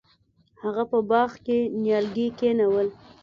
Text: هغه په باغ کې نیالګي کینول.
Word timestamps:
هغه 0.61 0.83
په 0.91 0.99
باغ 1.09 1.31
کې 1.45 1.57
نیالګي 1.81 2.27
کینول. 2.39 2.87